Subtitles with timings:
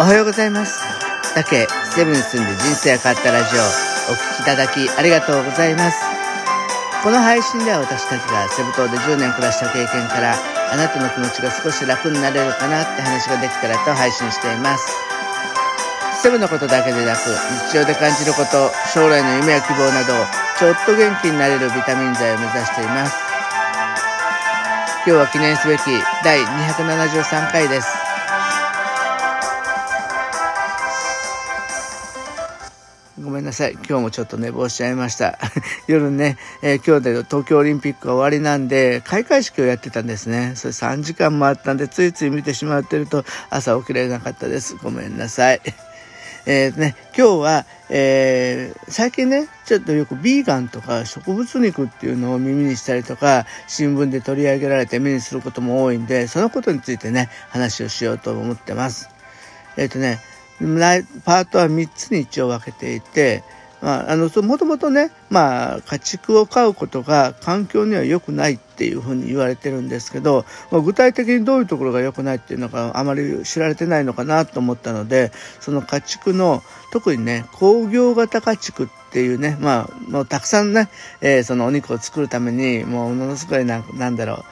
[0.00, 0.80] おはようございます。
[1.34, 3.60] だけセブンに住んで人生が変わったラジオ、
[4.10, 6.00] お聞きいただきありがとうございます。
[7.04, 10.34] この配信では私たちがセブ島で10年暮らした経験から、
[10.72, 14.96] あなたの気持ちが少し楽になれるかなって話ができたらと配信しています。
[16.22, 17.28] セブのことだけでなく、
[17.68, 20.14] 日常で感じること、将来の夢や希望など、
[20.58, 23.14] ちょっと元気になれるビタミン剤を目指しています。
[25.04, 25.82] 今日は記念すべき
[26.24, 28.01] 第273回です。
[33.42, 33.72] めんなさい。
[33.72, 35.36] 今日もちょっと寝坊しちゃいました。
[35.88, 40.52] 夜ね、えー今日で東京オリンピックが終わりなんで、開会式をやってたんですね。
[40.54, 44.76] それ3時間もあったんで、ついつい見てしまってると朝起きられなかったです。
[44.76, 45.60] ごめんなさい。
[46.46, 59.08] えーね、今日は、えー最近ね、ちょっとよくビーガンとか植物肉っていうのを耳にしたりとか、新聞で取り上げられて目にすることも多いんで、そのことについてね、話をしようと思ってます。
[59.76, 60.20] えっ、とね、
[61.24, 63.42] パートは3つに一応分けていて、
[63.80, 76.62] まあ、あの、もともとね、まあ、家畜を飼うことが環境には良くないっていうふうに言われてるんですけど、まあ、具体的にどういうところが良くないっていうのがあまり知られてないのかなと思ったので、その家畜の、
[76.92, 80.88] 特にね、工業型家畜っていうね、まあ、もうたくさんね、
[81.20, 84.44] えーそのお肉を作るために、もうものすごいななんだろう、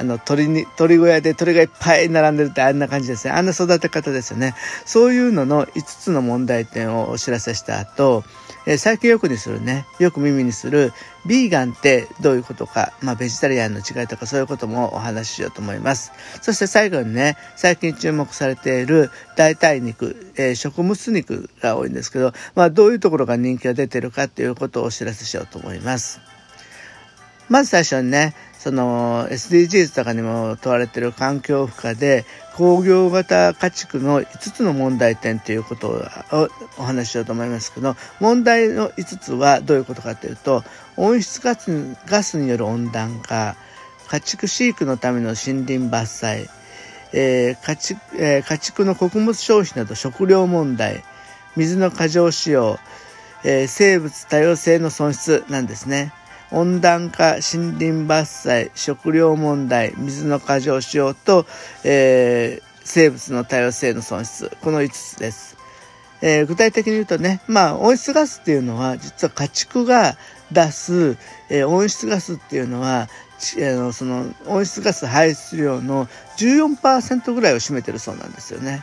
[0.00, 3.32] あの、鳥に、鳥小屋で鳥がいっぱい並んでるってあんな感じですね。
[3.32, 4.54] あんな育て方ですよね。
[4.84, 8.22] そういうのの5つの問題点をお知らせした後、
[8.66, 10.92] えー最近よくにするね、よく耳にする、
[11.26, 16.12] ビーガンってどういうことか、まあ、ベジタリアンの違いとかそういうこともお話ししようと思います。
[16.42, 26.20] そして最後にね、最近注目されている代替肉、えー食物肉が多いんですけど、まあ、どういうところが人気が出てるかっていうことをお知らせしようと思います。
[27.48, 32.24] まず最初にね、その SDGs とかにも問われている環境負荷で
[32.56, 40.64] 工業型家畜の5つの問題点ということをお話ししようと思いますけど問題の5つはどういうことかというと
[40.96, 43.54] 温室ガスガスによる温暖化
[44.08, 46.48] 家畜飼育のための森林伐採、
[47.12, 51.04] えー家畜えー家畜の穀物消費など食料問題
[51.54, 52.80] 水の過剰使用、
[53.44, 56.12] えー生物多様性の損失なんですね。
[56.50, 61.46] 温暖化、森林伐採、食料問題、水の過剰使用と、
[61.84, 64.50] えー生物の多様性の損失。
[64.62, 65.58] この5つです。
[66.22, 70.16] えー具体的に言うとね、まあ、温室ガスっていうのは、実は家畜が
[70.50, 71.18] 出す、
[71.50, 73.08] えー温室ガスっていうのは、あ
[73.76, 76.08] のその温室ガス排出量の
[76.38, 78.82] 14%ぐらいを占めてるそうなんですよね。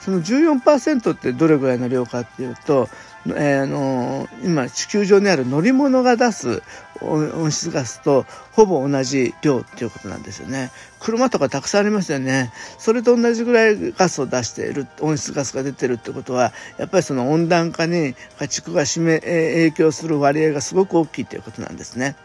[0.00, 2.88] その14%ってどれぐらいの量かっていうと、
[3.34, 6.62] えーあの今地球上にある乗り物が出す
[7.02, 10.70] 温室ガスとほぼ同じ量っていうことなんですよね。
[11.00, 12.52] 車とかたくさんありますよね。
[12.78, 22.16] それと同じぐらいガスを出している、温室ガスが出てるってことは、やっぱりその温暖化に家畜が占め、影響する割合がすごく大きいということなんですね。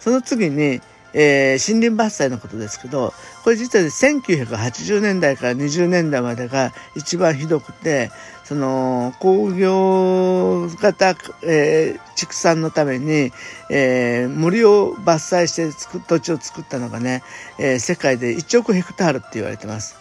[0.00, 0.80] その次に、
[1.14, 3.12] えー森林伐採のことですけど、
[3.44, 8.10] これ実は1980年代から20年代までが一番ひどくて、
[8.44, 13.32] その工業型、えー畜産のために、
[13.70, 15.70] えー森を伐採して
[16.06, 17.22] 土地を作ったのがね、
[17.58, 19.96] えー世界で1億ヘクタールって言われてます。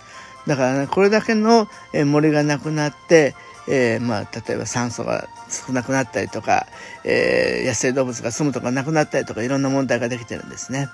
[0.48, 3.36] だからね、これだけのえー森がなくなって、
[3.68, 6.68] えーまあ、例えば酸素が少なくなったりとか、
[7.04, 10.90] えー野生動物が住むとかなくなったりとかいろんな問題ができてるんですね。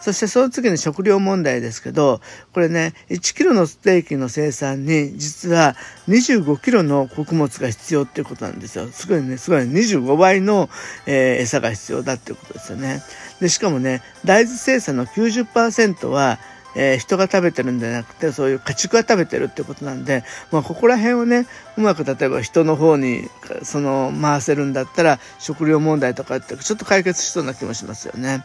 [0.00, 2.20] そしてその次に食料問題ですけど、
[2.52, 5.74] これね、1キロのステーキの生産に実は
[6.08, 8.88] 25キロの穀物が必要っていうことなんですよ。
[8.88, 10.68] すごいね、すごいね25倍の、
[11.06, 13.02] えー餌が必要だっていうことですよね。
[13.40, 16.38] で、しかもね、大豆生産の90%は、
[16.74, 23.28] えー人が食べてるんじゃなくて、そういう家畜が食べてるってことなんで、まあ、ここら辺をね、うまく例えば人の方に、
[23.62, 28.44] その、回せるんだったら、食料問題とかってちょっと解決しそうな気もしますよね。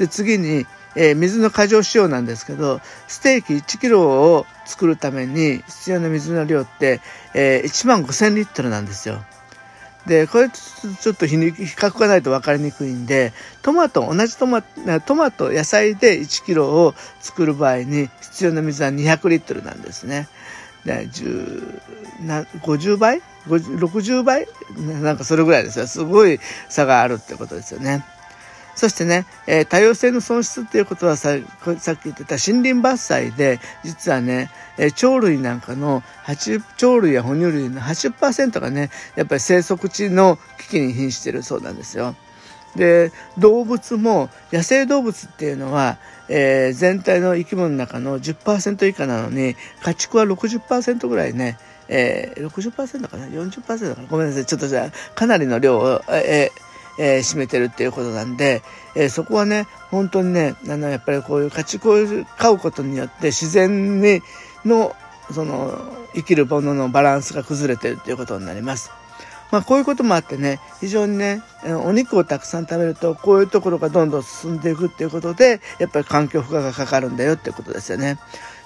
[0.00, 0.66] で、次に、
[0.96, 7.02] えー水の過剰使用なんですけど、ステーキ1キロを作るために必要な水の量って、
[7.34, 9.22] えー1万5000リットルなんですよ。
[10.06, 20.28] で、これちょっと比較がないと分かりにくいんで、トマト、同じトマト、マト、野菜で1キロを作る場合に必要な水は200リットルなんですね。
[20.86, 24.48] で、50倍？60倍？
[25.02, 25.86] なんかそれぐらいですよ。
[25.86, 26.40] すごい
[26.70, 28.02] 差があるってことですよね。
[28.74, 31.36] そしてね、えー多様性の損失っていうことはさ
[31.78, 36.02] さっき言ってた森林伐採で実はね、えー鳥類なんかの
[36.78, 42.14] 鳥類や哺乳類の80%がねやっぱり生息地の危機に瀕しているそうなんですよ。
[42.76, 51.58] で動物も野生動物っていうのは、えー、全体の生き物の中の10%以下なのに家畜は60%ぐらいね、
[51.88, 54.06] えー、60%かな？40%かな？
[54.08, 54.46] ごめんなさい。
[54.46, 56.69] ちょっとじゃあかなりの量を、えー
[57.02, 58.62] えー、占めてるっていうことなんで、
[58.94, 61.96] えー、そこはね本当にねあのやっぱりこういう家畜を
[62.36, 64.20] 飼うことによって自然に
[64.66, 64.94] の
[65.32, 65.78] その
[66.14, 68.90] 生きるもののバランスが崩れてるっていうことになります。
[69.50, 71.42] まあこういうこともあってね、非常にね、
[71.84, 78.18] お肉をたくさん食べると、こういうところがどんどん進んでいくっていうことで、やっぱり環境負荷がかかるんだよっていうことですよね。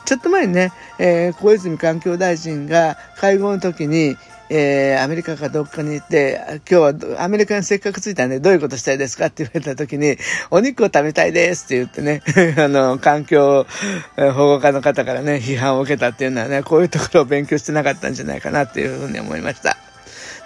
[0.05, 4.17] ちょっと前にね、えー、小泉環境大臣が会合の時に、
[4.51, 10.17] えー、アメリカかどっかに行って、今日はアメリカにせっかく着いたんでどういうことしたいですかって言われた時に、
[10.51, 12.23] お肉を食べたいですって言ってね、
[12.59, 13.67] あの、環境
[14.17, 19.77] 保護課の方からね、批判を受けたっていうのはね、こういうところを勉強してなかったんじゃないかなっていうふうに思いました。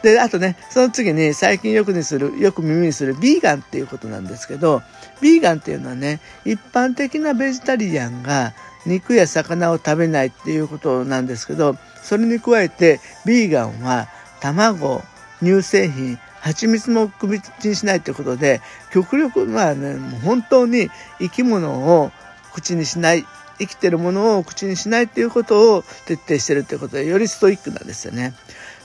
[0.03, 4.83] で、あとね、その次に最近よくにする、よく耳にするビーガンっていうことなんですけど、
[5.21, 8.55] ビーガンっていうのはね、一般的なベジタリアンが
[8.87, 14.09] 肉や魚を食べないっていうことなんですけど、それに加えて、ビーガンは
[14.41, 15.03] 卵、
[15.41, 18.61] 乳製品、蜂蜜も口にしないということで、
[18.93, 22.13] 極力、まあね、もう本当に生き物を
[22.55, 23.25] 口にしない、
[23.59, 28.35] 生きてるものを口にしないっていうことを徹底してるっていうことで、よりストイックなんですよね。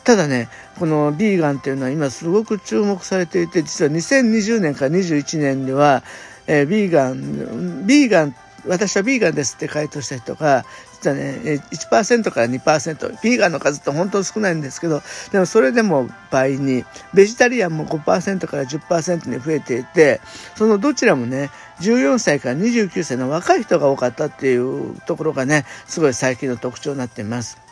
[0.03, 6.03] ただね、このビーガンっていうのは今すごく注目されていて、実は2020年から21年では、
[6.47, 8.35] えー、ビーガン、ビーガン、
[8.67, 10.65] 私はビーガンですって回答した人が、
[11.03, 15.01] 実はね、1%から2%、ビーガンの数って本当少ないんですけど、
[15.31, 20.21] でもそれでも倍に、ベジタリアンも5%から10%に増えていて、
[20.55, 21.49] そのどちらもね、
[21.81, 27.62] 14歳から29歳の若い人が多かったっていうところがね、すごい最近の特徴になっています。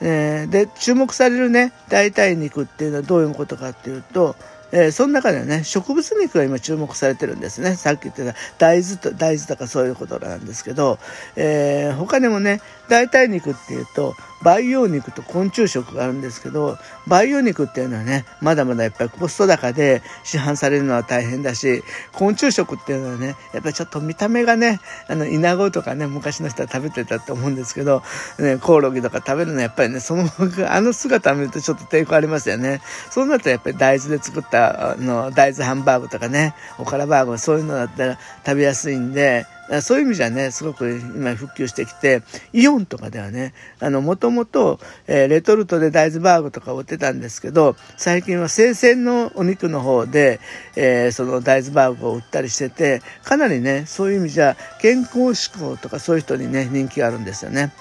[0.00, 4.34] えー、で注目されるね代替肉っていうのはどういうことかっていうと、
[4.72, 7.74] えー、その中でね植物肉が今注目されてるんですね。
[7.76, 10.98] さっき言ってた大豆と大豆とかそういうことなんですけど、
[11.36, 21.82] えー、他にもね代替肉っていうと培養肉と昆虫食があるんですけど培養肉っていうのはねまだまだやっぱりコスト高で市販されるのは大変だし
[22.12, 28.02] 昆虫食っていうのはねやっぱりちょっと見た目がねあのイナゴとかね昔の人は食べてたと思うんですけど、
[28.38, 30.24] ね、コオロギとか食べるのはやっぱりねその
[30.68, 32.80] あの姿を見るとちょっと抵抗ありますよね。
[33.10, 39.46] そうなるとやっぱり大豆で作ったあの大豆ハンバーグとかねおからバーグそういうのだったら食べやすいんで
[39.80, 42.22] そういう意味じゃね、すごく今復旧してきて、
[42.52, 50.40] イオンとかではね、あの、もともと、えー、レトルトで大豆バーグとか売ってたんですけど、最近は生鮮のお肉の方で、
[50.74, 57.72] えー、その大豆バーグを売ったりしてて、かなりね、そういう意味じゃ健康志向とかそういう人にね、人気があるんですよね。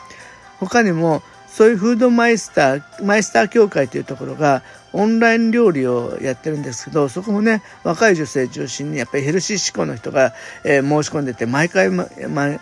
[0.59, 4.61] 他にも、そういうフードマイスター、マイスター協会というところが、
[4.91, 12.07] オンライン料理をやってるんですけど、そこもね、若い女性中心に、やっぱりヘルシー志向の人が、えー、申し込んでて、毎回、ま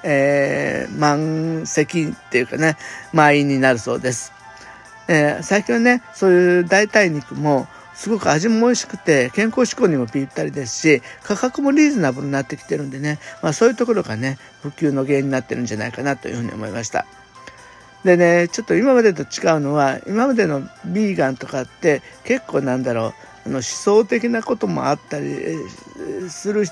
[0.04, 2.78] えー、満席っていうかね、
[3.14, 4.34] 満員になるそうです。
[5.08, 7.68] えー、最近はね、そういう代替肉も、
[7.98, 17.08] すごく味も美味しくて、健康志向にもぴったりですし、価格もリーズナブルになってきてるんでね、まあそういうところがね、普及の原因になってるんじゃないかなというふうに思いました。
[18.08, 19.26] でね、ちょっと今までと違
[19.58, 23.14] うのは、今までのヴィーガンとかって結構なんだろう、
[23.48, 25.28] あの思想的なこともあったり
[26.30, 26.64] する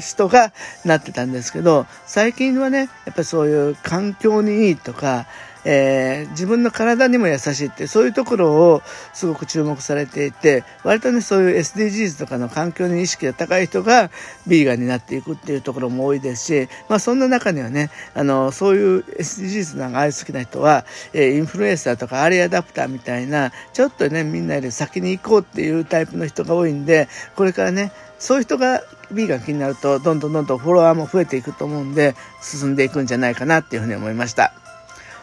[0.00, 0.52] 人が
[0.84, 5.26] なってたんですけど、最近はね、やっぱそういう環境にいいとか、
[5.64, 14.10] えー、自分の体にも優しいってそういうところをすごく注目されていて割とねそういう SDGs とかの環境に意識が高い人が
[14.46, 34.52] ビーガンになっていくっていうところも多いですし、まあ、そんな中にはねあのそういう SDGs なんか愛好きな人は、えー、インフルエンサーとかアーリーアダプターみたいなちょっとねみんなより先に行こうっていうタイプの人が多いんでこれからねそういう人がビーガン気になるとどんどんどんどんフォロワーも増えていくと思うんで進んでいくんじゃないかなっていうふうに思いました。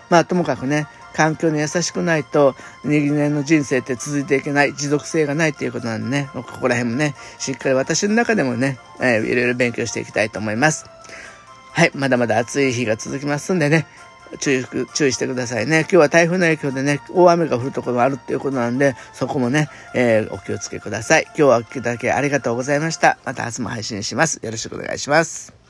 [0.09, 0.87] まあともかくね、
[1.17, 10.85] 環境に優しくないと人間の人生って続いていけない持続性がないっていうことなんでねここら辺もねしっかり私の中でもね、えー、いろいろ勉強していきたいと思います。
[11.71, 13.87] はいまだまだ暑い日が続きますんでね
[14.39, 15.81] 注意注意してくださいね。
[15.81, 21.23] 今日は台風の影響でね大雨が降るところがあるっていうことなんでそこもね、えー、お気をつけください。
[21.29, 23.17] 今日はお聞きいただきありがとうございました。
[23.25, 24.39] また明日も配信します。
[24.43, 25.66] よろしくお願いします。